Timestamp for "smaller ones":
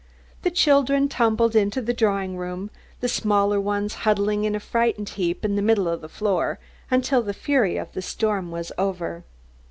3.07-3.93